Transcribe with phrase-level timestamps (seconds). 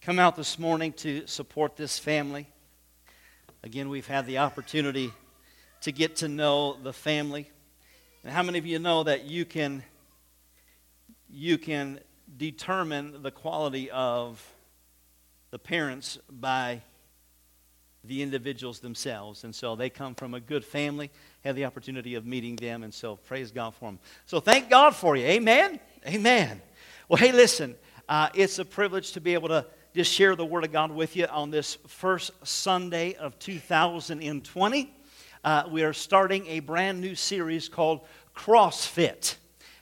[0.00, 2.46] come out this morning to support this family.
[3.64, 5.12] Again, we've had the opportunity
[5.82, 7.50] to get to know the family.
[8.22, 9.82] And how many of you know that you can
[11.30, 12.00] you can
[12.36, 14.42] determine the quality of
[15.50, 16.80] the parents by
[18.04, 19.44] the individuals themselves.
[19.44, 21.10] And so they come from a good family,
[21.44, 23.98] have the opportunity of meeting them, and so praise God for them.
[24.24, 25.26] So thank God for you.
[25.26, 25.80] Amen.
[26.06, 26.62] Amen.
[27.08, 27.74] Well, hey, listen,
[28.08, 31.16] uh, it's a privilege to be able to just share the Word of God with
[31.16, 34.94] you on this first Sunday of 2020.
[35.42, 38.02] Uh, we are starting a brand new series called
[38.36, 39.36] CrossFit.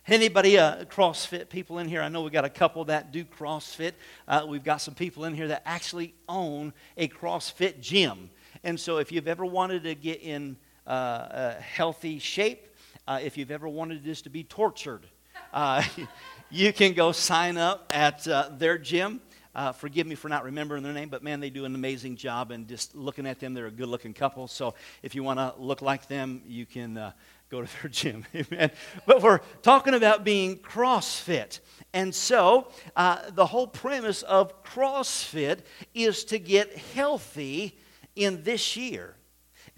[0.07, 2.03] Anybody uh, CrossFit people in here?
[2.03, 3.93] I know we got a couple that do CrossFit.
[4.29, 8.31] Uh, we've got some people in here that actually own a CrossFit gym.
[8.63, 12.69] And so, if you've ever wanted to get in uh, healthy shape,
[13.09, 15.07] uh, if you've ever wanted just to be tortured,
[15.53, 15.83] uh,
[16.51, 19.21] you can go sign up at uh, their gym.
[19.57, 22.51] Uh, forgive me for not remembering their name, but man, they do an amazing job.
[22.51, 24.49] And just looking at them, they're a good looking couple.
[24.49, 27.13] So if you want to look like them, you can uh,
[27.49, 28.27] go to their gym.
[28.35, 28.71] Amen.
[29.07, 31.61] But we're talking about being CrossFit.
[31.95, 35.61] And so uh, the whole premise of CrossFit
[35.95, 37.79] is to get healthy
[38.15, 39.15] in this year.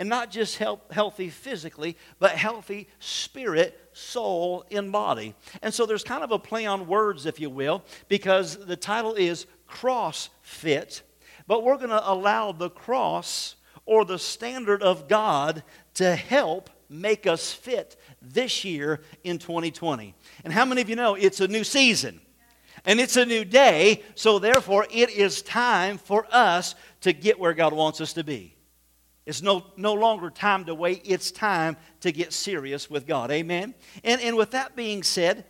[0.00, 5.34] And not just help, healthy physically, but healthy spirit, soul, and body.
[5.60, 9.14] And so there's kind of a play on words, if you will, because the title
[9.14, 11.02] is cross fit,
[11.46, 13.56] but we're going to allow the cross
[13.86, 15.62] or the standard of God
[15.94, 20.14] to help make us fit this year in 2020.
[20.44, 22.20] And how many of you know it's a new season?
[22.84, 27.52] And it's a new day, so therefore it is time for us to get where
[27.52, 28.54] God wants us to be.
[29.26, 33.30] It's no, no longer time to wait, it's time to get serious with God.
[33.30, 33.74] Amen?
[34.02, 35.44] And, and with that being said,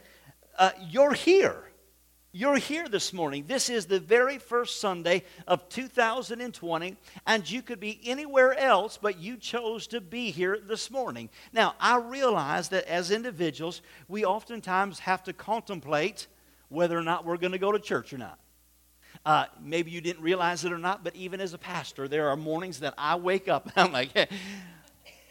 [0.58, 1.67] uh, you're here.
[2.38, 3.46] You're here this morning.
[3.48, 9.18] This is the very first Sunday of 2020, and you could be anywhere else, but
[9.18, 11.30] you chose to be here this morning.
[11.52, 16.28] Now, I realize that as individuals, we oftentimes have to contemplate
[16.68, 18.38] whether or not we're going to go to church or not.
[19.26, 22.36] Uh, maybe you didn't realize it or not, but even as a pastor, there are
[22.36, 24.28] mornings that I wake up and I'm like, hey,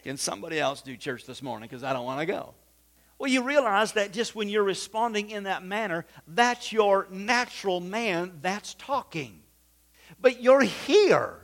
[0.04, 1.70] can somebody else do church this morning?
[1.70, 2.54] Because I don't want to go.
[3.20, 8.40] Well, you realize that just when you're responding in that manner, that's your natural man
[8.42, 9.42] that's talking.
[10.20, 11.40] But you're here.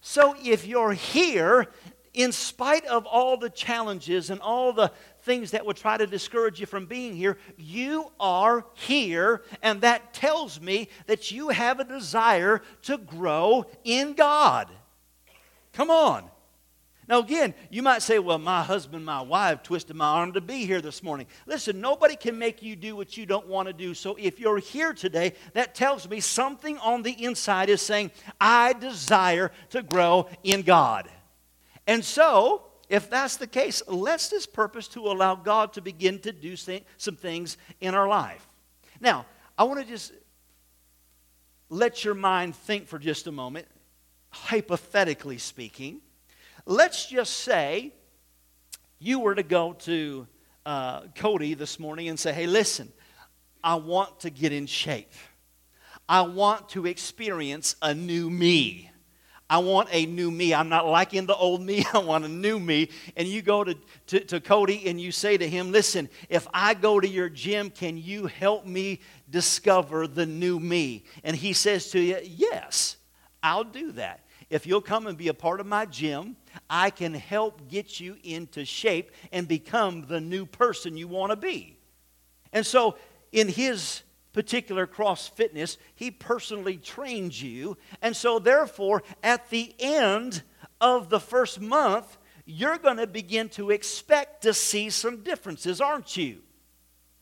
[0.00, 1.68] So if you're here,
[2.16, 4.90] in spite of all the challenges and all the
[5.22, 10.14] things that would try to discourage you from being here, you are here, and that
[10.14, 14.70] tells me that you have a desire to grow in God.
[15.72, 16.24] Come on.
[17.08, 20.66] Now, again, you might say, well, my husband, my wife twisted my arm to be
[20.66, 21.26] here this morning.
[21.46, 23.94] Listen, nobody can make you do what you don't want to do.
[23.94, 28.72] So if you're here today, that tells me something on the inside is saying, I
[28.72, 31.08] desire to grow in God.
[31.86, 36.32] And so, if that's the case, let's just purpose to allow God to begin to
[36.32, 38.44] do some things in our life.
[39.00, 40.12] Now, I want to just
[41.68, 43.68] let your mind think for just a moment,
[44.30, 46.00] hypothetically speaking
[46.68, 47.92] Let's just say
[48.98, 50.26] you were to go to
[50.66, 52.92] uh, Cody this morning and say, hey, listen,
[53.62, 55.12] I want to get in shape.
[56.08, 58.90] I want to experience a new me.
[59.48, 60.54] I want a new me.
[60.54, 61.84] I'm not liking the old me.
[61.94, 62.90] I want a new me.
[63.16, 63.76] And you go to,
[64.08, 67.70] to, to, Cody and you say to him, Listen, if I go to your gym,
[67.70, 71.04] can you help me discover the new me?
[71.22, 72.96] And he says to you, Yes,
[73.40, 74.26] I'll do that.
[74.50, 76.36] If you'll come and be a part of my gym,
[76.68, 81.36] I can help get you into shape and become the new person you want to
[81.36, 81.76] be.
[82.52, 82.96] And so,
[83.32, 87.76] in his particular cross fitness, he personally trains you.
[88.02, 90.42] And so, therefore, at the end
[90.80, 96.16] of the first month, you're going to begin to expect to see some differences, aren't
[96.16, 96.42] you?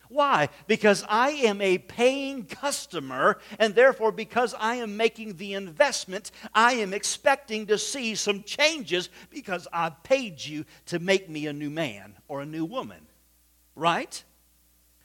[0.08, 0.48] Why?
[0.66, 6.74] Because I am a paying customer, and therefore, because I am making the investment, I
[6.74, 11.70] am expecting to see some changes because I've paid you to make me a new
[11.70, 13.06] man or a new woman.
[13.74, 14.22] Right?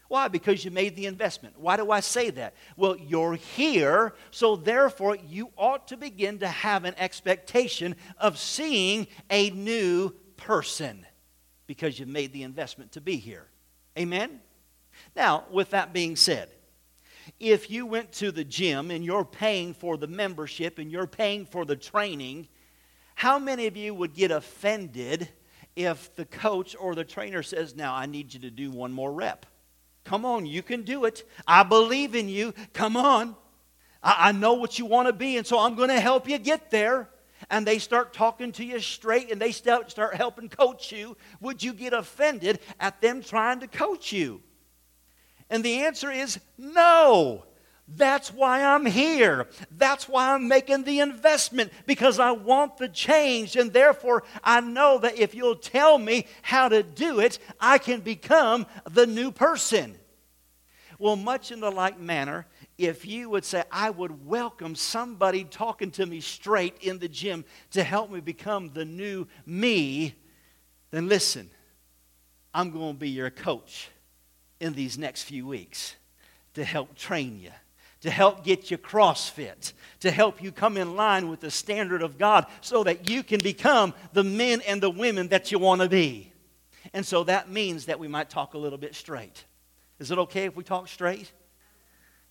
[0.10, 0.28] Why?
[0.28, 1.60] Because you made the investment.
[1.60, 2.56] Why do I say that?
[2.76, 9.08] Well, you're here, so therefore you ought to begin to have an expectation of seeing
[9.30, 11.06] a new person
[11.68, 13.46] because you've made the investment to be here.
[13.98, 14.42] Amen?
[15.20, 16.48] Now, with that being said,
[17.42, 21.46] if you went to the gym and you're paying for the membership and you're paying
[21.46, 22.48] for the training,
[23.16, 25.28] how many of you would get offended
[25.76, 29.12] if the coach or the trainer says, Now I need you to do one more
[29.12, 29.46] rep?
[30.06, 31.28] Come on, you can do it.
[31.46, 32.54] I believe in you.
[32.72, 33.36] Come on.
[34.02, 36.38] I, I know what you want to be, and so I'm going to help you
[36.38, 37.10] get there.
[37.50, 41.18] And they start talking to you straight and they start, start helping coach you.
[41.42, 44.42] Would you get offended at them trying to coach you?
[45.50, 47.44] And the answer is no.
[47.96, 49.48] That's why I'm here.
[49.76, 53.56] That's why I'm making the investment because I want the change.
[53.56, 58.02] And therefore, I know that if you'll tell me how to do it, I can
[58.02, 59.96] become the new person.
[61.00, 62.46] Well, much in the like manner,
[62.78, 67.44] if you would say, I would welcome somebody talking to me straight in the gym
[67.72, 70.14] to help me become the new me,
[70.92, 71.50] then listen,
[72.54, 73.90] I'm going to be your coach
[74.60, 75.96] in these next few weeks
[76.54, 77.52] to help train you
[78.02, 82.18] to help get you CrossFit, to help you come in line with the standard of
[82.18, 85.90] God so that you can become the men and the women that you want to
[85.90, 86.32] be.
[86.94, 89.44] And so that means that we might talk a little bit straight.
[90.00, 91.32] Is it okay if we talk straight?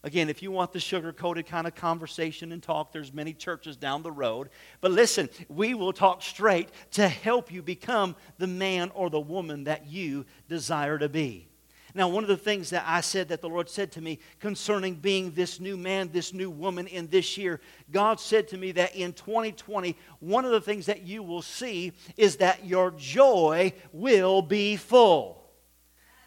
[0.05, 3.77] Again, if you want the sugar coated kind of conversation and talk, there's many churches
[3.77, 4.49] down the road.
[4.81, 9.65] But listen, we will talk straight to help you become the man or the woman
[9.65, 11.49] that you desire to be.
[11.95, 14.95] Now, one of the things that I said that the Lord said to me concerning
[14.95, 18.95] being this new man, this new woman in this year, God said to me that
[18.95, 24.43] in 2020, one of the things that you will see is that your joy will
[24.43, 25.39] be full.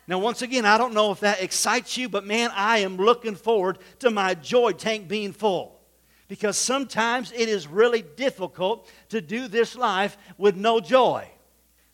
[0.08, 3.36] Now, once again, I don't know if that excites you, but man, I am looking
[3.36, 5.80] forward to my joy tank being full.
[6.28, 11.30] Because sometimes it is really difficult to do this life with no joy.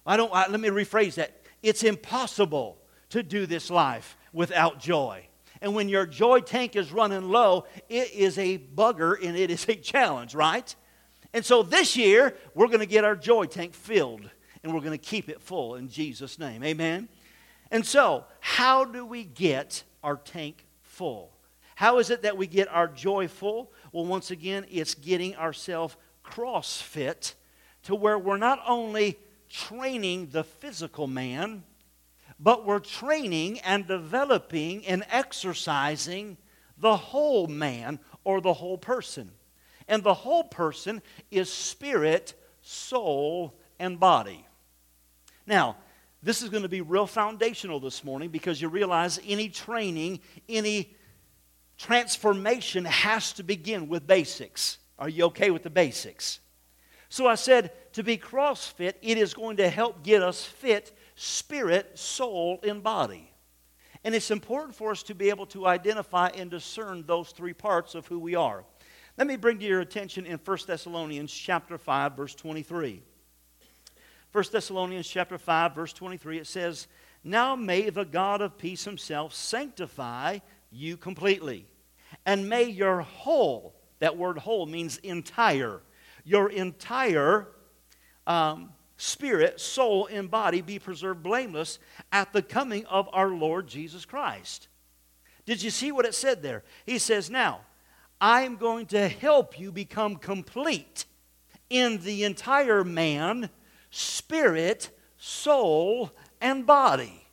[0.05, 1.41] I don't, I, let me rephrase that.
[1.61, 2.77] It's impossible
[3.09, 5.27] to do this life without joy.
[5.61, 9.67] And when your joy tank is running low, it is a bugger and it is
[9.67, 10.75] a challenge, right?
[11.33, 14.29] And so this year, we're going to get our joy tank filled
[14.63, 16.63] and we're going to keep it full in Jesus' name.
[16.63, 17.09] Amen?
[17.71, 21.31] And so, how do we get our tank full?
[21.75, 23.71] How is it that we get our joy full?
[23.91, 25.95] Well, once again, it's getting ourselves
[26.25, 27.33] crossfit
[27.83, 29.17] to where we're not only
[29.49, 31.63] training the physical man,
[32.39, 36.37] but we're training and developing and exercising
[36.77, 39.31] the whole man or the whole person.
[39.87, 41.01] And the whole person
[41.31, 44.45] is spirit, soul, and body.
[45.45, 45.77] Now,
[46.21, 50.19] this is going to be real foundational this morning because you realize any training,
[50.49, 50.93] any
[51.77, 54.79] transformation has to begin with basics.
[54.99, 56.39] Are you okay with the basics?
[57.09, 61.97] So I said to be CrossFit, it is going to help get us fit spirit,
[61.97, 63.33] soul, and body.
[64.03, 67.95] And it's important for us to be able to identify and discern those three parts
[67.95, 68.63] of who we are.
[69.17, 73.01] Let me bring to your attention in 1 Thessalonians chapter 5 verse 23.
[74.31, 76.87] 1 Thessalonians chapter 5 verse 23 it says,
[77.23, 80.37] "Now may the God of peace himself sanctify
[80.69, 81.65] you completely,
[82.27, 85.81] and may your whole, that word whole means entire,
[86.23, 87.47] your entire
[88.27, 91.79] um, spirit, soul, and body be preserved blameless
[92.11, 94.67] at the coming of our Lord Jesus Christ.
[95.45, 96.63] Did you see what it said there?
[96.85, 97.61] He says, Now,
[98.19, 101.05] I'm going to help you become complete
[101.69, 103.49] in the entire man,
[103.91, 106.11] spirit, soul,
[106.41, 107.27] and body.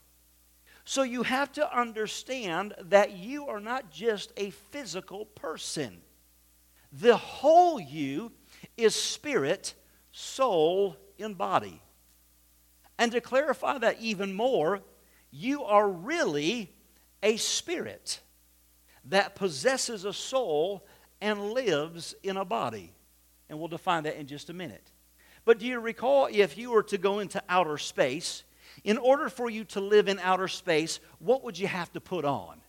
[0.84, 6.02] So you have to understand that you are not just a physical person.
[6.92, 8.32] The whole you
[8.76, 9.74] is spirit,
[10.12, 11.80] soul, in body.
[12.98, 14.80] And to clarify that even more,
[15.30, 16.72] you are really
[17.22, 18.20] a spirit
[19.06, 20.86] that possesses a soul
[21.20, 22.92] and lives in a body.
[23.48, 24.92] And we'll define that in just a minute.
[25.44, 28.44] But do you recall if you were to go into outer space,
[28.82, 32.24] in order for you to live in outer space, what would you have to put
[32.24, 32.60] on?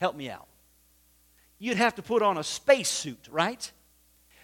[0.00, 0.48] Help me out.
[1.58, 3.70] You'd have to put on a spacesuit, right?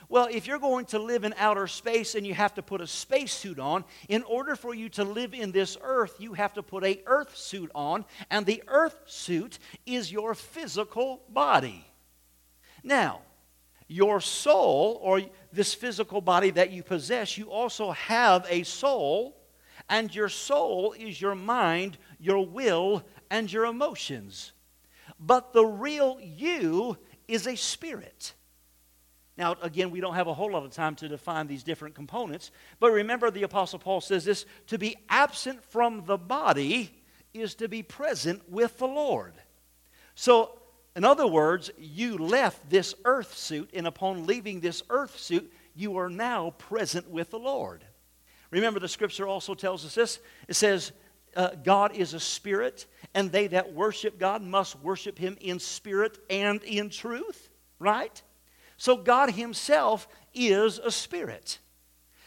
[0.09, 2.87] Well, if you're going to live in outer space and you have to put a
[2.87, 6.85] spacesuit on, in order for you to live in this earth, you have to put
[6.85, 11.85] a earth suit on, and the earth suit is your physical body.
[12.85, 13.23] Now,
[13.89, 15.23] your soul or
[15.53, 19.37] this physical body that you possess, you also have a soul,
[19.89, 24.53] and your soul is your mind, your will, and your emotions.
[25.19, 26.97] But the real you
[27.27, 28.35] is a spirit.
[29.37, 32.51] Now, again, we don't have a whole lot of time to define these different components,
[32.81, 36.91] but remember the Apostle Paul says this to be absent from the body
[37.35, 39.35] is to be present with the Lord.
[40.15, 40.59] So,
[40.95, 45.99] in other words, you left this earth suit, and upon leaving this earth suit, you
[45.99, 47.85] are now present with the Lord.
[48.51, 50.93] Remember, the scripture also tells us this it says,
[51.37, 56.17] uh, God is a spirit, and they that worship God must worship him in spirit
[56.31, 58.23] and in truth, right?
[58.77, 61.59] So God himself is a spirit.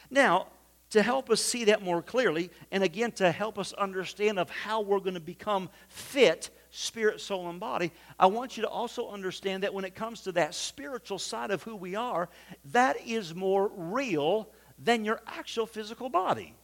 [0.10, 0.48] Now,
[0.92, 4.82] to help us see that more clearly, and again to help us understand of how
[4.82, 9.64] we're going to become fit spirit, soul, and body, I want you to also understand
[9.64, 12.30] that when it comes to that spiritual side of who we are,
[12.72, 16.56] that is more real than your actual physical body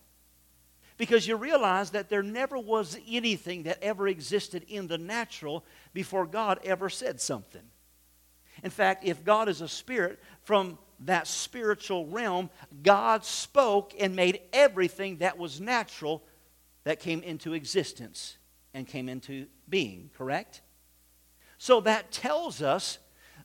[0.97, 6.25] because you realize that there never was anything that ever existed in the natural before
[6.25, 7.61] God ever said something.
[8.65, 12.49] In fact, if God is a spirit, from that spiritual realm,
[12.81, 16.23] God spoke and made everything that was natural
[16.83, 18.37] that came into existence
[18.73, 20.61] and came into being, correct?
[21.59, 22.97] So that tells us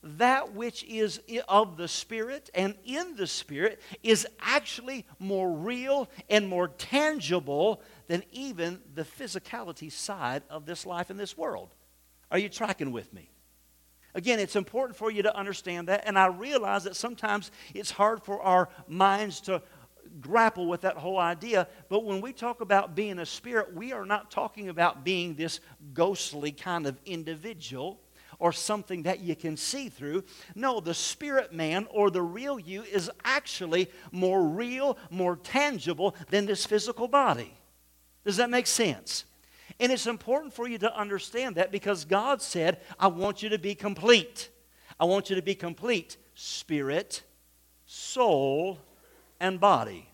[0.03, 6.49] that which is of the Spirit and in the Spirit is actually more real and
[6.49, 11.75] more tangible than even the physicality side of this life in this world.
[12.31, 13.31] Are you tracking with me?
[14.15, 18.23] Again, it's important for you to understand that, and I realize that sometimes it's hard
[18.25, 19.63] for our minds to
[20.21, 21.69] grapple with that whole idea.
[21.89, 25.61] But when we talk about being a spirit, we are not talking about being this
[25.95, 28.01] ghostly kind of individual
[28.39, 30.25] or something that you can see through.
[30.55, 36.47] No, the spirit man or the real you is actually more real, more tangible than
[36.47, 37.55] this physical body.
[38.25, 39.25] Does that make sense?
[39.81, 43.59] And it's important for you to understand that because God said, I want you to
[43.59, 44.51] be complete.
[45.01, 47.23] I want you to be complete spirit,
[47.87, 48.79] soul,
[49.41, 50.07] and body.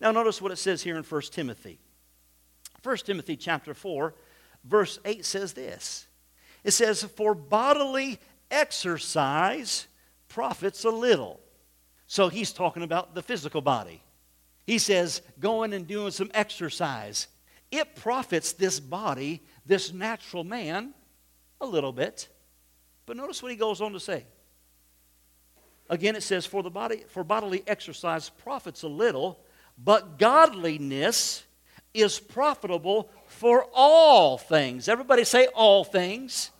[0.00, 1.78] Now, notice what it says here in 1 Timothy.
[2.82, 4.14] 1 Timothy chapter 4,
[4.64, 6.08] verse 8 says this
[6.64, 8.18] it says, For bodily
[8.50, 9.86] exercise
[10.28, 11.40] profits a little.
[12.06, 14.02] So he's talking about the physical body.
[14.66, 17.26] He says, going and doing some exercise.
[17.72, 20.92] It profits this body, this natural man,
[21.60, 22.28] a little bit.
[23.06, 24.26] But notice what he goes on to say.
[25.88, 29.40] Again, it says, For the body, for bodily exercise profits a little,
[29.82, 31.44] but godliness
[31.94, 34.86] is profitable for all things.
[34.88, 36.50] Everybody say all things.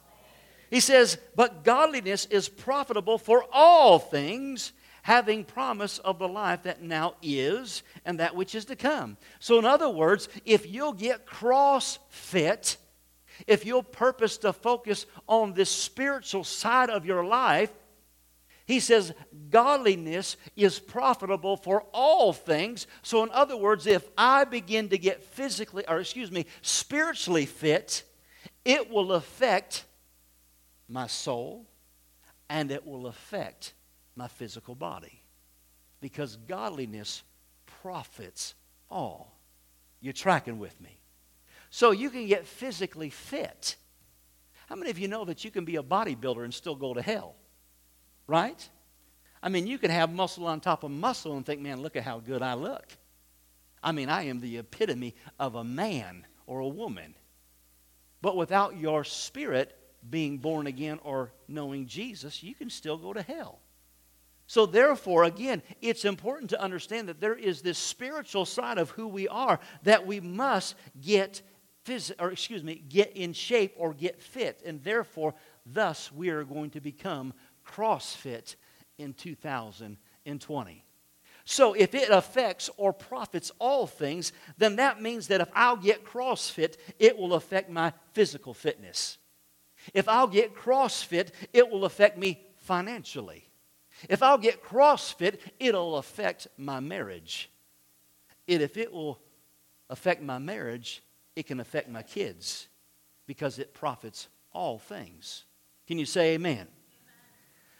[0.70, 4.72] He says, But godliness is profitable for all things,
[5.02, 9.16] having promise of the life that now is and that which is to come.
[9.40, 12.76] So, in other words, if you'll get cross fit,
[13.46, 17.70] if you'll purpose to focus on this spiritual side of your life,
[18.64, 19.12] he says,
[19.50, 22.86] godliness is profitable for all things.
[23.02, 28.04] So, in other words, if I begin to get physically, or excuse me, spiritually fit,
[28.64, 29.84] it will affect
[30.88, 31.66] my soul,
[32.48, 33.74] and it will affect
[34.16, 35.22] my physical body.
[36.00, 37.22] Because godliness
[37.82, 38.54] profits
[38.90, 39.38] all.
[40.00, 40.98] You're tracking with me.
[41.70, 43.76] So you can get physically fit.
[44.68, 47.02] How many of you know that you can be a bodybuilder and still go to
[47.02, 47.34] hell?
[48.26, 48.68] Right?
[49.42, 52.04] I mean, you can have muscle on top of muscle and think, man, look at
[52.04, 52.86] how good I look.
[53.82, 57.14] I mean, I am the epitome of a man or a woman.
[58.20, 59.76] But without your spirit,
[60.08, 63.60] being born again or knowing Jesus, you can still go to hell.
[64.46, 69.08] So, therefore, again, it's important to understand that there is this spiritual side of who
[69.08, 71.42] we are that we must get
[71.84, 74.62] phys- or excuse me, get in shape or get fit.
[74.64, 75.34] And therefore,
[75.64, 77.32] thus we are going to become
[77.66, 78.56] CrossFit
[78.98, 80.84] in 2020.
[81.44, 86.04] So, if it affects or profits all things, then that means that if I'll get
[86.04, 89.18] CrossFit, it will affect my physical fitness.
[89.92, 93.48] If I'll get CrossFit, it will affect me financially.
[94.08, 97.50] If I'll get CrossFit, it'll affect my marriage.
[98.48, 99.20] And if it will
[99.88, 101.02] affect my marriage,
[101.36, 102.68] it can affect my kids
[103.26, 105.44] because it profits all things.
[105.86, 106.52] Can you say amen?
[106.52, 106.68] amen?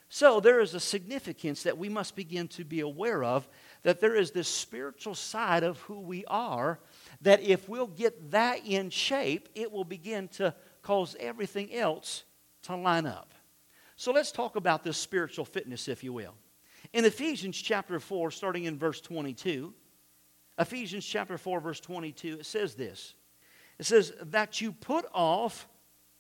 [0.08, 3.48] So there is a significance that we must begin to be aware of
[3.82, 6.78] that there is this spiritual side of who we are
[7.22, 12.24] that if we'll get that in shape, it will begin to cause everything else
[12.62, 13.34] to line up.
[14.02, 16.34] So let's talk about this spiritual fitness, if you will.
[16.92, 19.72] In Ephesians chapter 4, starting in verse 22,
[20.58, 23.14] Ephesians chapter 4, verse 22, it says this
[23.78, 25.68] It says, that you put off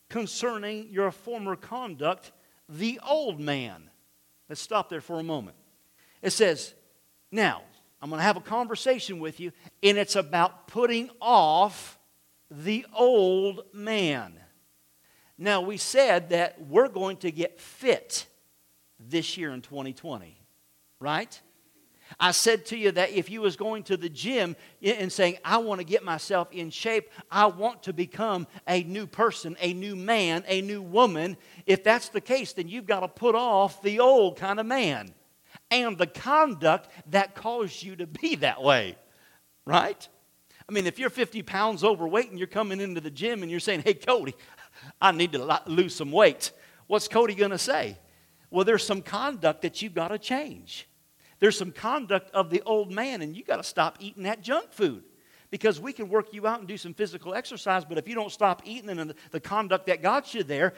[0.08, 2.30] concerning your former conduct
[2.68, 3.90] the old man.
[4.48, 5.56] Let's stop there for a moment.
[6.22, 6.74] It says,
[7.32, 7.62] now,
[8.00, 9.50] I'm going to have a conversation with you,
[9.82, 11.98] and it's about putting off
[12.48, 14.38] the old man.
[15.38, 18.26] Now, we said that we're going to get fit
[18.98, 20.36] this year in 2020,
[21.00, 21.40] right?
[22.20, 25.58] I said to you that if you was going to the gym and saying, I
[25.58, 29.96] want to get myself in shape, I want to become a new person, a new
[29.96, 31.36] man, a new woman,
[31.66, 35.14] if that's the case, then you've got to put off the old kind of man
[35.70, 38.96] and the conduct that caused you to be that way,
[39.64, 40.08] right?
[40.68, 43.60] I mean, if you're 50 pounds overweight and you're coming into the gym and you're
[43.60, 44.34] saying, hey, Cody,
[45.00, 46.52] I need to lose some weight,
[46.86, 47.98] what's Cody going to say?
[48.50, 50.88] Well, there's some conduct that you've got to change.
[51.38, 54.72] There's some conduct of the old man, and you've got to stop eating that junk
[54.72, 55.02] food.
[55.50, 58.30] Because we can work you out and do some physical exercise, but if you don't
[58.30, 60.72] stop eating and the conduct that got you there,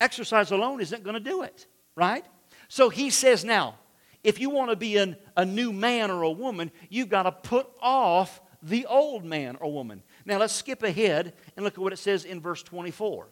[0.00, 2.24] exercise alone isn't going to do it, right?
[2.68, 3.76] So he says now,
[4.24, 7.32] if you want to be an, a new man or a woman, you've got to
[7.32, 10.02] put off the old man or woman.
[10.24, 13.28] Now let's skip ahead and look at what it says in verse 24.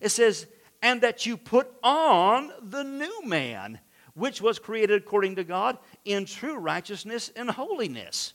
[0.00, 0.46] It says,
[0.82, 3.80] And that you put on the new man,
[4.14, 8.34] which was created according to God in true righteousness and holiness.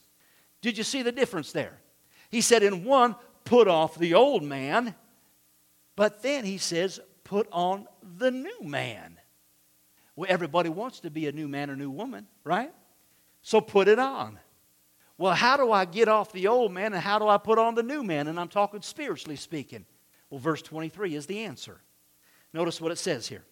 [0.60, 1.78] Did you see the difference there?
[2.30, 4.94] He said, In one, put off the old man,
[5.96, 7.86] but then he says, Put on
[8.18, 9.18] the new man.
[10.16, 12.72] Well, everybody wants to be a new man or new woman, right?
[13.42, 14.38] So put it on.
[15.18, 17.74] Well, how do I get off the old man and how do I put on
[17.74, 18.28] the new man?
[18.28, 19.86] And I'm talking spiritually speaking.
[20.32, 21.78] Well, verse 23 is the answer.
[22.54, 23.44] Notice what it says here.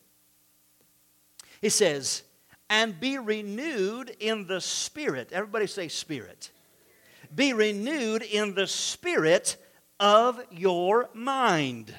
[1.61, 2.23] It says,
[2.71, 5.31] and be renewed in the spirit.
[5.31, 6.51] Everybody say spirit.
[7.35, 9.59] Be renewed in the spirit
[10.01, 11.95] of your mind.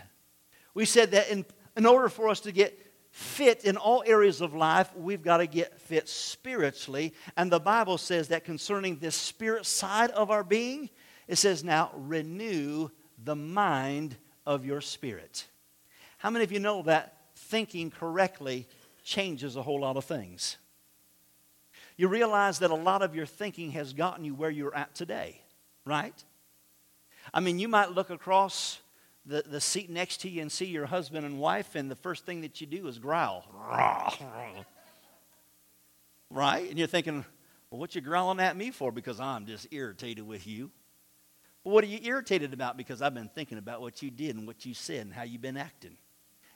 [0.73, 1.45] We said that in,
[1.77, 2.75] in order for us to get
[3.11, 7.13] fit in all areas of life, we've got to get fit spiritually.
[7.37, 10.89] And the Bible says that concerning this spirit side of our being,
[11.27, 12.89] it says, now renew
[13.23, 15.47] the mind of your spirit.
[16.17, 18.67] How many of you know that thinking correctly
[19.03, 20.57] changes a whole lot of things?
[21.97, 25.41] You realize that a lot of your thinking has gotten you where you're at today,
[25.85, 26.15] right?
[27.33, 28.79] I mean, you might look across
[29.25, 32.25] the, the seat next to you and see your husband and wife, and the first
[32.25, 33.45] thing that you do is growl.
[36.29, 36.67] right?
[36.69, 37.25] And you're thinking,
[37.69, 38.91] well, what you growling at me for?
[38.91, 40.71] Because I'm just irritated with you.
[41.63, 42.77] Well, what are you irritated about?
[42.77, 45.41] Because I've been thinking about what you did and what you said and how you've
[45.41, 45.97] been acting.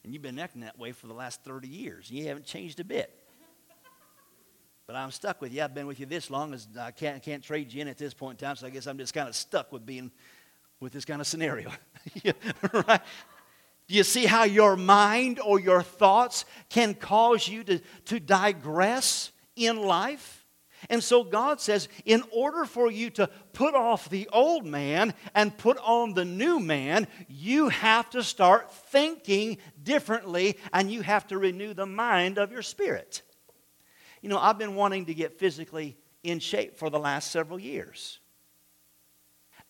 [0.04, 2.10] And you've been acting that way for the last 30 years.
[2.10, 3.12] You haven't changed a bit.
[4.88, 5.64] But I'm stuck with you.
[5.64, 8.14] I've been with you this long as I can't, can't trade you in at this
[8.14, 10.12] point in time, so I guess I'm just kind of stuck with being
[10.80, 11.72] with this kind of scenario.
[12.88, 13.02] right?
[13.88, 19.32] Do you see how your mind or your thoughts can cause you to, to digress
[19.56, 20.45] in life?
[20.90, 25.58] And so God says, in order for you to put off the old man and
[25.58, 31.38] put on the new man, you have to start thinking differently and you have to
[31.38, 33.22] renew the mind of your spirit.
[34.22, 38.20] You know, I've been wanting to get physically in shape for the last several years.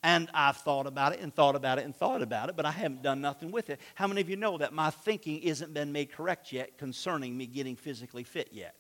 [0.04, 2.72] And I've thought about it and thought about it and thought about it, but I
[2.72, 3.80] haven't done nothing with it.
[3.96, 7.48] How many of you know that my thinking isn't been made correct yet concerning me
[7.48, 8.76] getting physically fit yet?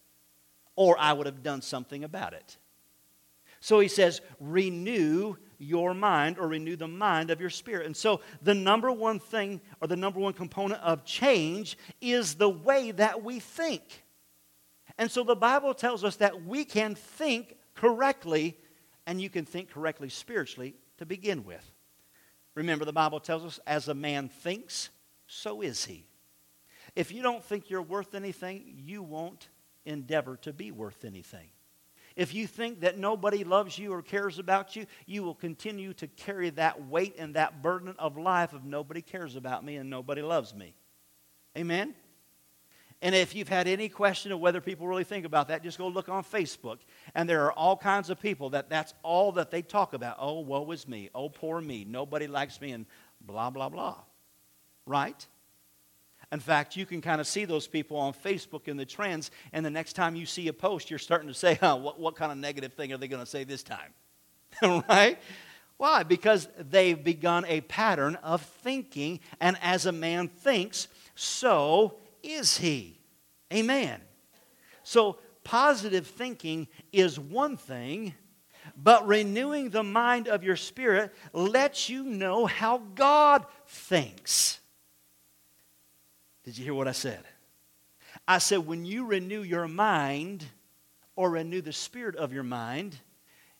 [0.75, 2.57] Or I would have done something about it.
[3.59, 7.85] So he says, renew your mind or renew the mind of your spirit.
[7.85, 12.49] And so the number one thing or the number one component of change is the
[12.49, 14.03] way that we think.
[14.97, 18.57] And so the Bible tells us that we can think correctly,
[19.05, 21.71] and you can think correctly spiritually to begin with.
[22.53, 24.89] Remember, the Bible tells us, as a man thinks,
[25.27, 26.05] so is he.
[26.95, 29.49] If you don't think you're worth anything, you won't
[29.85, 31.49] endeavor to be worth anything.
[32.15, 36.07] If you think that nobody loves you or cares about you, you will continue to
[36.07, 40.21] carry that weight and that burden of life of nobody cares about me and nobody
[40.21, 40.73] loves me.
[41.57, 41.93] Amen?
[43.01, 45.87] And if you've had any question of whether people really think about that, just go
[45.87, 46.79] look on Facebook.
[47.13, 50.15] And there are all kinds of people that that's all that they talk about.
[50.17, 51.09] Oh, woe is me.
[51.13, 51.85] Oh, poor me.
[51.87, 52.85] Nobody likes me, and
[53.21, 53.97] blah, blah, blah.
[54.87, 55.27] Right?
[56.31, 59.65] In fact, you can kind of see those people on Facebook in the trends, and
[59.65, 62.31] the next time you see a post, you're starting to say, huh, what, what kind
[62.31, 63.93] of negative thing are they going to say this time?
[64.89, 65.17] right?
[65.77, 66.03] Why?
[66.03, 72.99] Because they've begun a pattern of thinking, and as a man thinks, so is he.
[73.53, 74.01] Amen.
[74.83, 78.13] So, positive thinking is one thing,
[78.75, 84.59] but renewing the mind of your spirit lets you know how God thinks.
[86.45, 87.23] Did you hear what I said?
[88.27, 90.45] I said, when you renew your mind
[91.15, 92.95] or renew the spirit of your mind,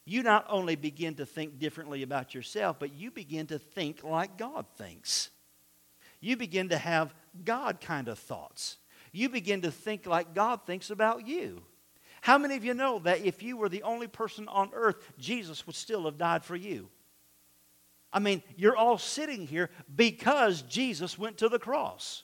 [0.06, 4.38] you not only begin to think differently about yourself, but you begin to think like
[4.38, 5.32] God thinks.
[6.22, 8.78] You begin to have God kind of thoughts.
[9.12, 11.64] You begin to think like God thinks about you.
[12.22, 15.66] How many of you know that if you were the only person on earth, Jesus
[15.66, 16.90] would still have died for you?
[18.14, 22.24] I mean, you're all sitting here because Jesus went to the cross.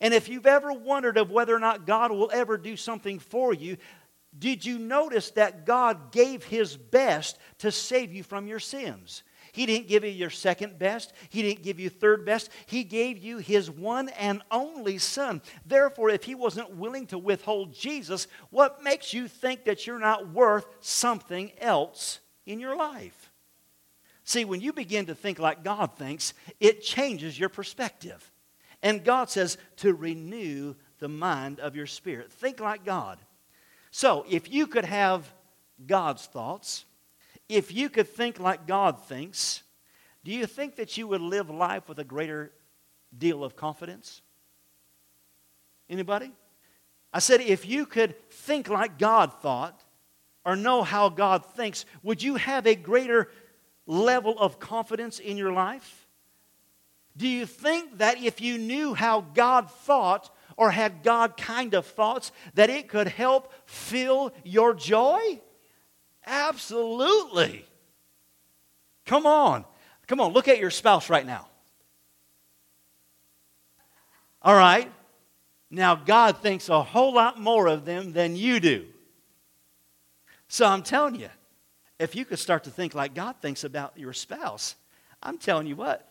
[0.00, 3.52] And if you've ever wondered of whether or not God will ever do something for
[3.52, 3.76] you,
[4.38, 9.24] did you notice that God gave his best to save you from your sins?
[9.52, 11.12] He didn't give you your second best.
[11.28, 12.50] He didn't give you third best.
[12.66, 15.42] He gave you his one and only son.
[15.66, 20.28] Therefore, if he wasn't willing to withhold Jesus, what makes you think that you're not
[20.30, 23.32] worth something else in your life?
[24.22, 28.30] See, when you begin to think like God thinks, it changes your perspective.
[28.82, 32.32] And God says to renew the mind of your spirit.
[32.32, 33.18] Think like God.
[33.90, 35.30] So, if you could have
[35.86, 36.84] God's thoughts,
[37.48, 39.62] if you could think like God thinks,
[40.24, 42.52] do you think that you would live life with a greater
[43.16, 44.22] deal of confidence?
[45.88, 46.30] Anybody?
[47.12, 49.82] I said, if you could think like God thought
[50.44, 53.30] or know how God thinks, would you have a greater
[53.86, 55.99] level of confidence in your life?
[57.16, 61.86] Do you think that if you knew how God thought or had God kind of
[61.86, 65.40] thoughts, that it could help fill your joy?
[66.26, 67.66] Absolutely.
[69.06, 69.64] Come on.
[70.06, 71.46] Come on, look at your spouse right now.
[74.42, 74.90] All right.
[75.70, 78.86] Now, God thinks a whole lot more of them than you do.
[80.48, 81.28] So I'm telling you,
[82.00, 84.74] if you could start to think like God thinks about your spouse,
[85.22, 86.09] I'm telling you what,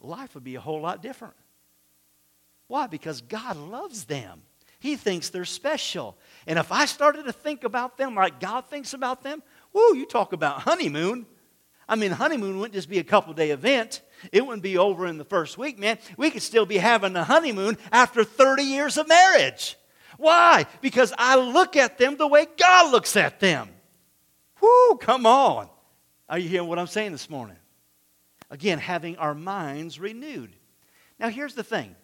[0.00, 1.34] life would be a whole lot different.
[2.68, 2.86] Why?
[2.86, 4.42] Because God loves them.
[4.78, 6.16] He thinks they're special.
[6.46, 10.06] And if I started to think about them like God thinks about them, whoo, you
[10.06, 11.26] talk about honeymoon.
[11.88, 14.02] I mean, honeymoon wouldn't just be a couple day event.
[14.32, 15.98] It wouldn't be over in the first week, man.
[16.16, 19.76] We could still be having a honeymoon after 30 years of marriage.
[20.18, 20.66] Why?
[20.80, 23.68] Because I look at them the way God looks at them.
[24.60, 25.68] Whoo, come on.
[26.28, 27.56] Are you hearing what I'm saying this morning?
[28.50, 30.54] Again, having our minds renewed.
[31.18, 31.96] Now, here's the thing.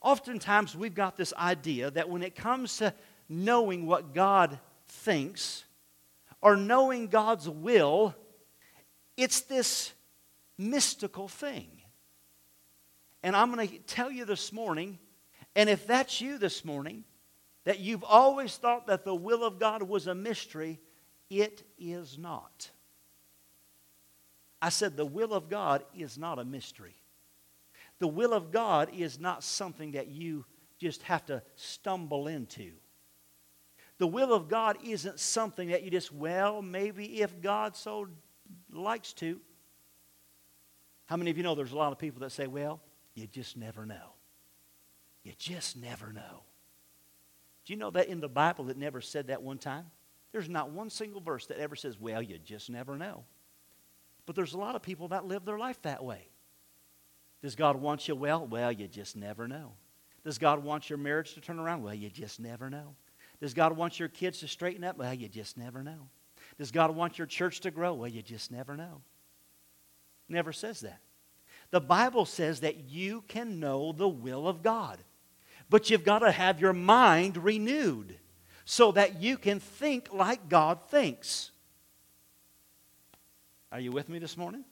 [0.00, 2.94] Oftentimes, we've got this idea that when it comes to
[3.28, 5.64] knowing what God thinks
[6.40, 8.14] or knowing God's will,
[9.16, 9.92] it's this
[10.58, 11.68] mystical thing.
[13.22, 14.98] And I'm going to tell you this morning,
[15.54, 17.04] and if that's you this morning,
[17.64, 20.80] that you've always thought that the will of God was a mystery,
[21.30, 22.70] it is not.
[24.62, 26.94] I said the will of God is not a mystery.
[27.98, 30.44] The will of God is not something that you
[30.78, 32.70] just have to stumble into.
[33.98, 38.06] The will of God isn't something that you just, well, maybe if God so
[38.72, 39.40] likes to.
[41.06, 42.80] How many of you know there's a lot of people that say, well,
[43.14, 44.14] you just never know?
[45.24, 46.44] You just never know.
[47.64, 49.86] Do you know that in the Bible it never said that one time?
[50.30, 53.24] There's not one single verse that ever says, well, you just never know.
[54.32, 56.26] But there's a lot of people that live their life that way.
[57.42, 58.46] Does God want you well?
[58.46, 59.72] Well, you just never know.
[60.24, 61.82] Does God want your marriage to turn around?
[61.82, 62.94] Well, you just never know.
[63.42, 64.96] Does God want your kids to straighten up?
[64.96, 66.08] Well, you just never know.
[66.56, 67.92] Does God want your church to grow?
[67.92, 69.02] Well, you just never know.
[70.30, 71.00] Never says that.
[71.70, 74.96] The Bible says that you can know the will of God,
[75.68, 78.16] but you've got to have your mind renewed
[78.64, 81.51] so that you can think like God thinks.
[83.72, 84.66] Are you with me this morning?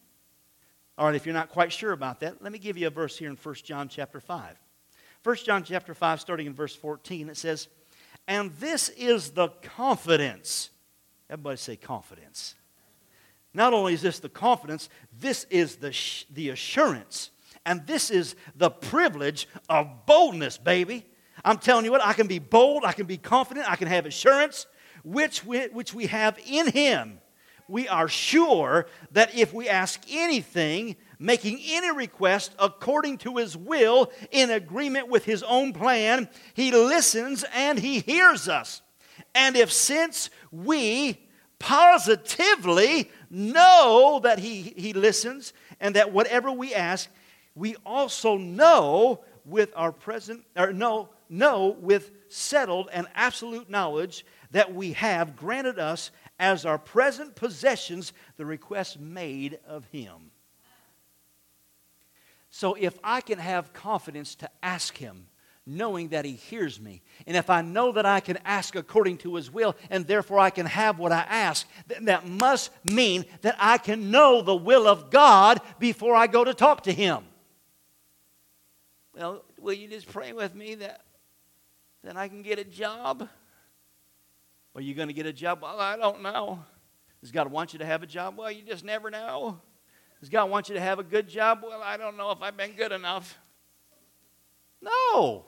[0.98, 3.16] All right, if you're not quite sure about that, let me give you a verse
[3.16, 4.60] here in 1 John chapter 5.
[5.24, 7.68] 1 John chapter 5, starting in verse 14, it says,
[8.28, 10.68] and this is the confidence.
[11.30, 12.56] Everybody say confidence.
[13.54, 17.30] Not only is this the confidence, this is the, sh- the assurance.
[17.64, 21.06] And this is the privilege of boldness, baby.
[21.42, 24.04] I'm telling you what, I can be bold, I can be confident, I can have
[24.04, 24.66] assurance,
[25.04, 27.18] which we, which we have in Him.
[27.70, 34.10] We are sure that if we ask anything, making any request according to his will
[34.32, 36.28] in agreement with his own plan.
[36.54, 38.82] He listens and he hears us.
[39.34, 41.20] And if since we
[41.58, 47.08] positively know that he, he listens and that whatever we ask,
[47.54, 54.74] we also know with our present, or know, know with settled and absolute knowledge that
[54.74, 60.32] we have granted us as our present possessions, the request made of Him.
[62.48, 65.26] So if I can have confidence to ask Him,
[65.66, 69.36] knowing that He hears me, and if I know that I can ask according to
[69.36, 73.56] His will, and therefore I can have what I ask, then that must mean that
[73.60, 77.22] I can know the will of God before I go to talk to Him.
[79.14, 81.04] Well, will you just pray with me that,
[82.02, 83.28] that I can get a job?
[84.80, 85.60] Are you going to get a job?
[85.60, 86.64] Well, I don't know.
[87.20, 88.38] Does God want you to have a job?
[88.38, 89.60] Well, you just never know.
[90.20, 91.60] Does God want you to have a good job?
[91.62, 93.36] Well, I don't know if I've been good enough.
[94.80, 95.44] No.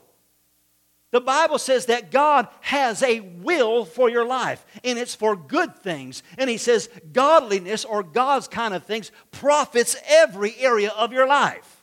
[1.09, 5.77] The Bible says that God has a will for your life, and it's for good
[5.77, 6.21] things.
[6.37, 11.81] And He says godliness or God's kind of things profits every area of your life.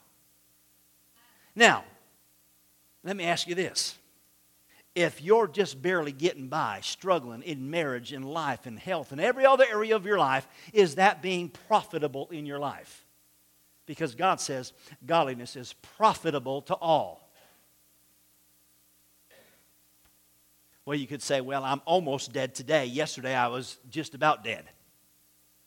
[1.56, 1.82] Now,
[3.02, 3.96] let me ask you this.
[4.94, 9.46] If you're just barely getting by, struggling in marriage, in life, in health, in every
[9.46, 13.04] other area of your life, is that being profitable in your life?
[13.86, 14.72] Because God says
[15.06, 17.30] godliness is profitable to all.
[20.84, 22.86] Well, you could say, well, I'm almost dead today.
[22.86, 24.64] Yesterday I was just about dead.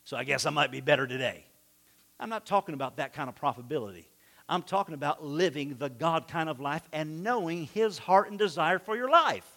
[0.04, 1.46] So I guess I might be better today.
[2.20, 4.06] I'm not talking about that kind of profitability.
[4.54, 8.78] I'm talking about living the God kind of life and knowing His heart and desire
[8.78, 9.50] for your life.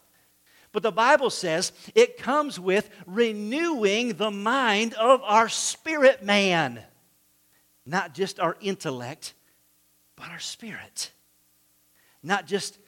[0.72, 6.82] But the Bible says it comes with renewing the mind of our spirit man,
[7.84, 9.34] not just our intellect,
[10.16, 11.12] but our spirit.
[12.22, 12.78] Not just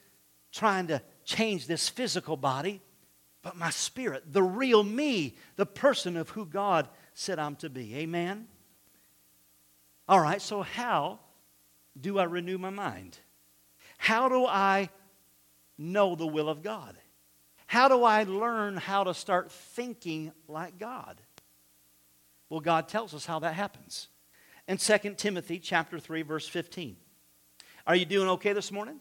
[0.51, 2.81] trying to change this physical body,
[3.43, 7.97] but my spirit, the real me, the person of who God said I'm to be.
[7.97, 8.49] Amen?
[10.09, 11.21] All right, so how
[12.01, 13.19] do I renew my mind?
[13.97, 14.91] How do I
[15.77, 16.97] know the will of God?
[17.67, 21.21] How do I learn how to start thinking like God?
[22.49, 24.09] Well, God tells us how that happens.
[24.67, 26.97] In 2 Timothy chapter 3 verse 15.
[27.87, 29.01] Are you doing okay this morning?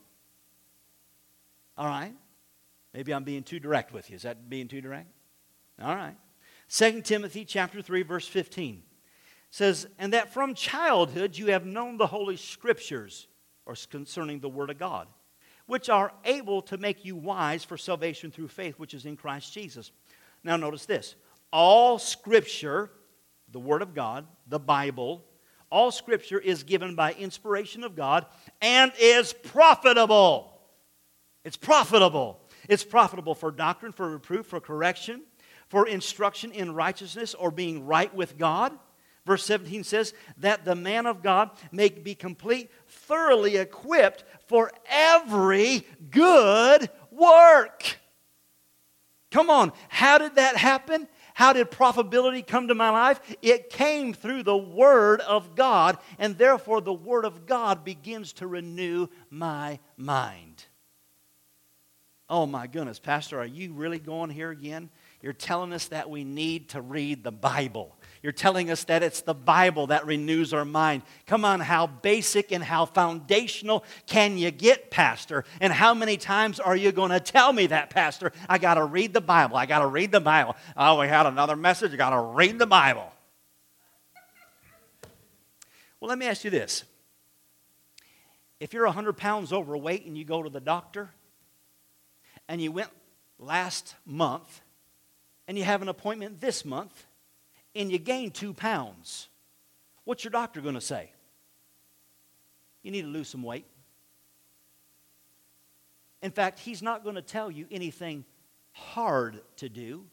[1.78, 2.14] All right.
[2.94, 4.16] Maybe I'm being too direct with you.
[4.16, 5.12] Is that being too direct?
[5.82, 6.16] All right.
[6.70, 8.84] 2 Timothy chapter 3 verse 15
[9.50, 13.28] says, "And that from childhood you have known the holy scriptures
[13.66, 15.08] or concerning the word of God,
[15.66, 19.54] which are able to make you wise for salvation through faith which is in Christ
[19.54, 19.92] Jesus."
[20.44, 21.16] Now notice this.
[21.52, 22.92] All scripture,
[23.50, 25.26] the word of God, the Bible,
[25.70, 28.26] all scripture is given by inspiration of God
[28.62, 30.58] and is profitable
[31.48, 32.42] it's profitable.
[32.68, 35.24] It's profitable for doctrine, for reproof, for correction,
[35.70, 38.78] for instruction in righteousness or being right with God.
[39.28, 45.86] Verse 17 says, that the man of God may be complete, thoroughly equipped for every
[46.10, 48.00] good work.
[49.30, 51.10] Come on, how did that happen?
[51.34, 53.20] How did profitability come to my life?
[53.42, 58.48] It came through the Word of God, and therefore the Word of God begins to
[58.48, 60.64] renew my mind.
[62.30, 64.90] Oh my goodness, Pastor, are you really going here again?
[65.22, 67.97] You're telling us that we need to read the Bible.
[68.28, 71.04] You're telling us that it's the Bible that renews our mind.
[71.28, 75.46] Come on, how basic and how foundational can you get, Pastor?
[75.62, 78.34] And how many times are you going to tell me that, Pastor?
[78.50, 79.56] I got to read the Bible.
[79.56, 80.58] I got to read the Bible.
[80.76, 81.94] Oh, we had another message.
[81.94, 83.10] I got to read the Bible.
[86.02, 86.84] Well, let me ask you this.
[88.60, 91.12] If you're 100 pounds overweight and you go to the doctor,
[92.50, 92.90] and you went
[93.40, 94.60] last month
[95.48, 97.07] and you have an appointment this month
[97.78, 99.30] and you gain two pounds,
[100.04, 101.12] what's your doctor going to say?
[102.82, 103.66] You need to lose some weight.
[106.22, 108.26] In fact, he's not going to tell you anything
[108.72, 110.06] hard to do.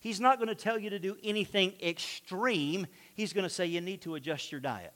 [0.00, 2.86] He's not going to tell you to do anything extreme.
[3.14, 4.92] He's going to say you need to adjust your diet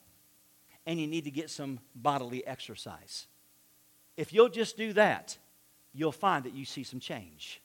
[0.86, 3.26] and you need to get some bodily exercise.
[4.16, 5.36] If you'll just do that,
[5.92, 7.62] you'll find that you see some change.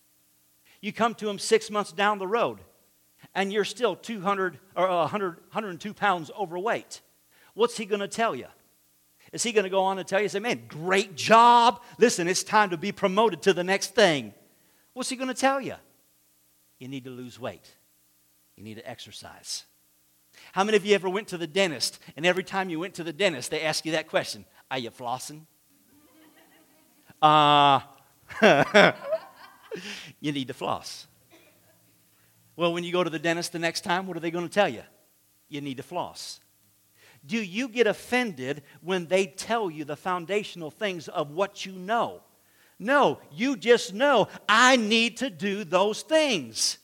[0.81, 2.59] You come to him six months down the road,
[3.35, 7.01] and you're still 200 or 100, 102 pounds overweight.
[7.53, 8.47] What's he going to tell you?
[9.31, 11.81] Is he going to go on and tell you, say, man, great job.
[11.99, 14.33] Listen, it's time to be promoted to the next thing.
[14.93, 15.75] What's he going to tell you?
[16.79, 17.75] You need to lose weight.
[18.55, 19.65] You need to exercise.
[20.53, 23.03] How many of you ever went to the dentist and every time you went to
[23.03, 25.41] the dentist, they ask you that question Are you flossing?
[27.21, 27.81] Uh,
[30.19, 31.07] you need to floss.
[32.59, 34.53] Well, when you go to the dentist the next time, what are they going to
[34.53, 34.81] tell you?
[35.47, 36.41] You need to floss.
[37.25, 42.19] Do you get offended when they tell you the foundational things of what you know?
[42.77, 46.79] No, you just know I need to do those things.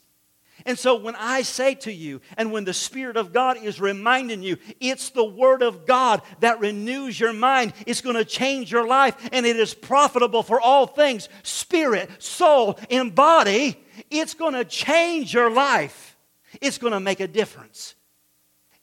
[0.66, 4.42] And so when I say to you, and when the Spirit of God is reminding
[4.42, 7.72] you, it's the Word of God that renews your mind.
[7.86, 12.78] It's going to change your life, and it is profitable for all things spirit, soul,
[12.90, 13.82] and body.
[14.10, 16.16] It's going to change your life,
[16.60, 17.95] it's going to make a difference.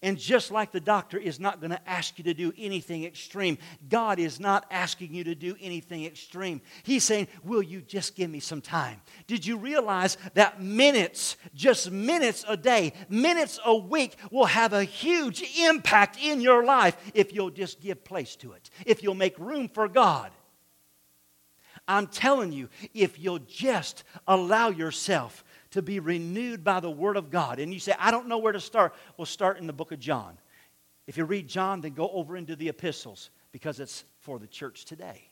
[0.04, 3.58] And just like the doctor is not going to ask you to do anything extreme,
[3.88, 6.60] God is not asking you to do anything extreme.
[6.84, 9.00] He's saying, Will you just give me some time?
[9.28, 14.84] Did you realize that minutes, just minutes a day, minutes a week, will have a
[14.84, 19.39] huge impact in your life if you'll just give place to it, if you'll make
[19.39, 20.32] room for God?
[21.88, 27.31] I'm telling you, if you'll just allow yourself to be renewed by the Word of
[27.31, 27.59] God.
[27.59, 28.93] And you say, I don't know where to start.
[29.17, 30.38] Well, start in the book of John.
[31.07, 34.86] If you read John, then go over into the epistles because it's for the church
[34.86, 35.29] today.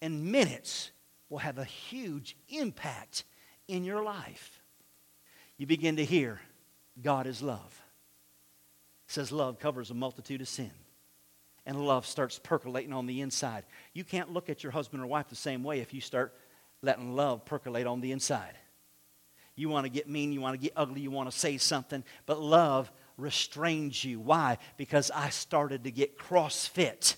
[0.00, 0.90] And minutes
[1.28, 3.24] will have a huge impact
[3.68, 4.60] in your life.
[5.56, 6.40] You begin to hear
[7.00, 7.80] God is love.
[9.06, 10.72] It says love covers a multitude of sin.
[11.64, 13.62] And love starts percolating on the inside.
[13.92, 16.34] You can't look at your husband or wife the same way if you start
[16.82, 18.58] letting love percolate on the inside.
[19.62, 22.02] You want to get mean, you want to get ugly, you want to say something,
[22.26, 24.18] but love restrains you.
[24.18, 24.58] Why?
[24.76, 27.14] Because I started to get crossfit,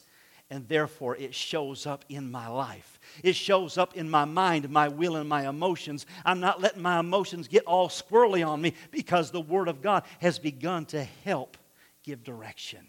[0.50, 3.00] and therefore it shows up in my life.
[3.22, 6.04] It shows up in my mind, my will, and my emotions.
[6.22, 10.02] I'm not letting my emotions get all squirrely on me because the Word of God
[10.18, 11.56] has begun to help
[12.02, 12.86] give direction.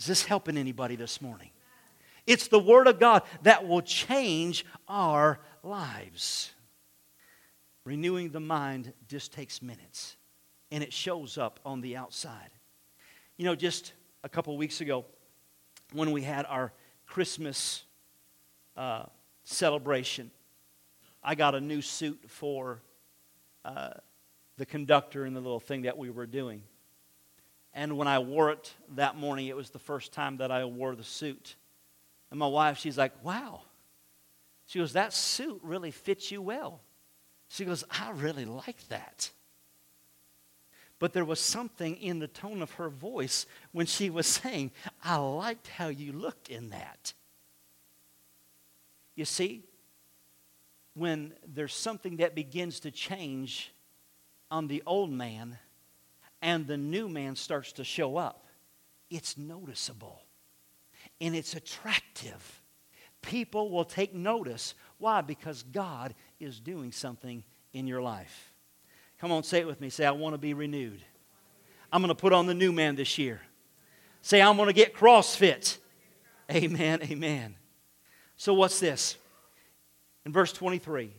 [0.00, 1.50] Is this helping anybody this morning?
[2.26, 6.50] It's the Word of God that will change our lives.
[7.86, 10.16] Renewing the mind just takes minutes,
[10.72, 12.50] and it shows up on the outside.
[13.36, 13.92] You know, just
[14.24, 15.04] a couple weeks ago,
[15.92, 16.72] when we had our
[17.06, 17.84] Christmas
[18.76, 19.04] uh,
[19.44, 20.32] celebration,
[21.22, 22.80] I got a new suit for
[23.64, 23.90] uh,
[24.56, 26.64] the conductor and the little thing that we were doing.
[27.72, 30.96] And when I wore it that morning, it was the first time that I wore
[30.96, 31.54] the suit.
[32.32, 33.60] And my wife, she's like, wow.
[34.66, 36.80] She goes, that suit really fits you well.
[37.48, 39.30] She goes, I really like that.
[40.98, 44.70] But there was something in the tone of her voice when she was saying,
[45.04, 47.12] I liked how you looked in that.
[49.14, 49.64] You see,
[50.94, 53.72] when there's something that begins to change
[54.50, 55.58] on the old man
[56.40, 58.46] and the new man starts to show up,
[59.10, 60.22] it's noticeable
[61.20, 62.62] and it's attractive.
[63.20, 64.74] People will take notice.
[64.98, 65.20] Why?
[65.20, 68.52] Because God is doing something in your life.
[69.20, 69.88] Come on, say it with me.
[69.88, 71.00] Say, I want to be renewed.
[71.92, 73.40] I'm going to put on the new man this year.
[74.22, 75.78] Say, I'm going to get CrossFit.
[76.50, 77.56] Amen, amen.
[78.36, 79.16] So, what's this?
[80.24, 81.12] In verse 23,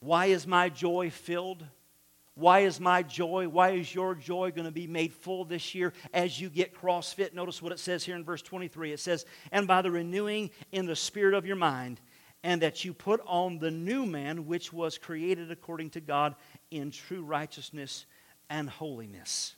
[0.00, 1.64] why is my joy filled?
[2.34, 5.92] Why is my joy, why is your joy going to be made full this year
[6.12, 7.32] as you get CrossFit?
[7.32, 8.92] Notice what it says here in verse 23.
[8.92, 12.00] It says, And by the renewing in the spirit of your mind,
[12.44, 16.36] and that you put on the new man, which was created according to God
[16.70, 18.04] in true righteousness
[18.50, 19.56] and holiness.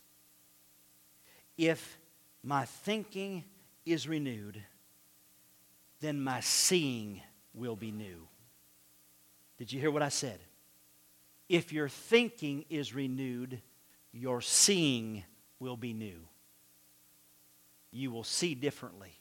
[1.59, 1.99] If
[2.45, 3.43] my thinking
[3.85, 4.63] is renewed,
[6.01, 7.21] then my seeing
[7.53, 8.29] will be new.
[9.59, 10.39] Did you hear what I said?
[11.49, 13.61] If your thinking is renewed,
[14.13, 15.25] your seeing
[15.59, 16.21] will be new.
[17.91, 19.19] You will see differently.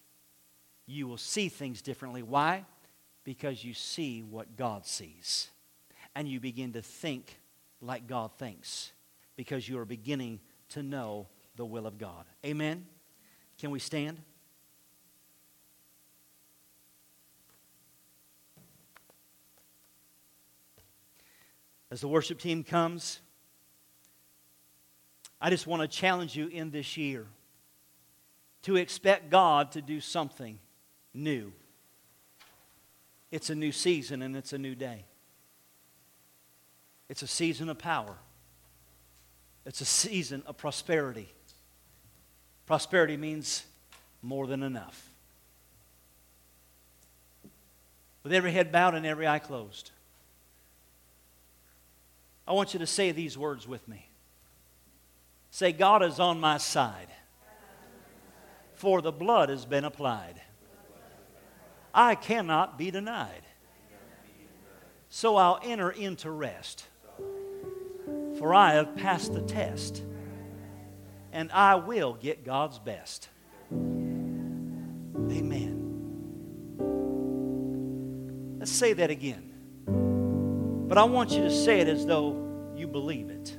[0.86, 2.22] You will see things differently.
[2.22, 2.66] Why?
[3.26, 5.50] Because you see what God sees.
[6.16, 7.40] And you begin to think
[7.82, 8.94] like God thinks
[9.36, 12.26] because you are beginning to know the will of God.
[12.46, 12.86] Amen?
[13.60, 14.22] Can we stand?
[21.92, 23.20] As the worship team comes,
[25.42, 27.26] I just want to challenge you in this year
[28.64, 30.60] to expect God to do something
[31.14, 31.54] new.
[33.36, 35.04] It's a new season and it's a new day.
[37.10, 38.16] It's a season of power.
[39.66, 41.28] It's a season of prosperity.
[42.66, 43.66] Prosperity means
[44.22, 45.10] more than enough.
[48.24, 49.92] With every head bowed and every eye closed,
[52.48, 54.08] I want you to say these words with me.
[55.52, 57.10] Say, God is on my side,
[58.76, 60.40] for the blood has been applied.
[61.96, 63.44] I cannot be denied.
[65.08, 66.86] So I'll enter into rest.
[68.38, 70.04] For I have passed the test,
[71.32, 73.30] and I will get God's best.
[73.72, 75.84] Amen.
[78.60, 79.54] Let's say that again.
[80.90, 83.58] But I want you to say it as though you believe it.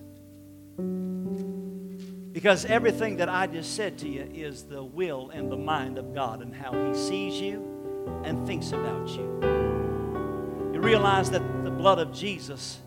[2.35, 6.15] Because everything that I just said to you is the will and the mind of
[6.15, 7.76] God and how He sees you
[8.25, 9.25] and thinks about you.
[10.73, 12.79] You realize that the blood of Jesus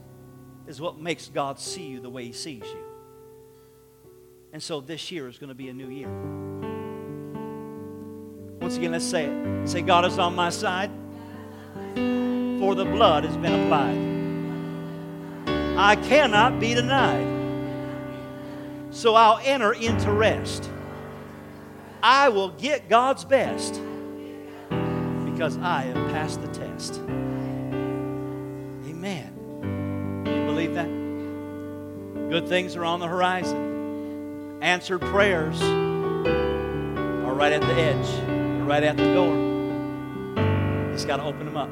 [0.68, 2.84] is what makes God see you the way He sees you.
[4.54, 6.10] And so this year is going to be a new year.
[8.60, 9.68] Once again, let's say it.
[9.68, 10.92] Say, God is on my side,
[11.96, 14.20] for the blood has been applied.
[15.78, 17.38] I cannot be denied.
[18.92, 20.70] So I'll enter into rest.
[22.04, 23.82] I will get God's best
[25.40, 27.00] because I have passed the test.
[28.90, 29.32] Amen.
[30.26, 30.90] Do you believe that?
[32.30, 34.60] Good things are on the horizon.
[34.62, 38.10] Answered prayers are right at the edge,
[38.68, 39.34] right at the door.
[40.92, 41.70] Just got to open them up.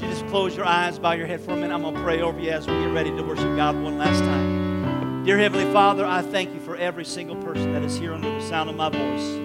[0.00, 1.74] You just close your eyes, bow your head for a minute?
[1.74, 4.20] I'm going to pray over you as we get ready to worship God one last
[4.20, 5.24] time.
[5.24, 8.40] Dear Heavenly Father, I thank you for every single person that is here under the
[8.42, 9.40] sound of my voice,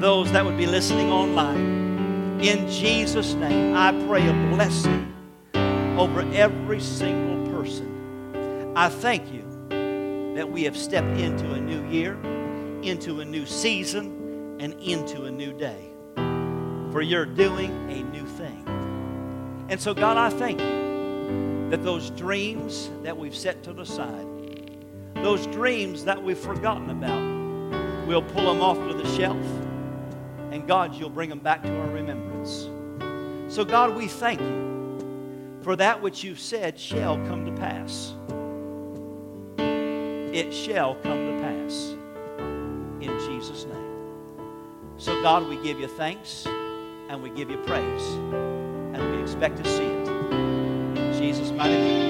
[0.00, 2.40] those that would be listening online.
[2.40, 5.14] In Jesus' name, I pray a blessing
[5.98, 8.72] over every single person.
[8.74, 9.44] I thank you
[10.34, 12.14] that we have stepped into a new year,
[12.82, 15.90] into a new season, and into a new day.
[16.92, 18.64] For you're doing a new thing.
[19.68, 24.26] And so, God, I thank you that those dreams that we've set to the side,
[25.16, 29.36] those dreams that we've forgotten about, we'll pull them off to the shelf.
[30.50, 32.68] And God, you'll bring them back to our remembrance.
[33.52, 38.14] So, God, we thank you for that which you've said shall come to pass.
[39.58, 41.94] It shall come to pass
[43.00, 43.76] in Jesus' name.
[44.96, 46.46] So, God, we give you thanks
[47.08, 50.08] and we give you praise, and we expect to see it.
[50.08, 52.09] In Jesus' mighty name.